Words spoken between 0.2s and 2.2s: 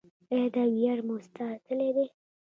آیا دا ویاړ مو ساتلی دی؟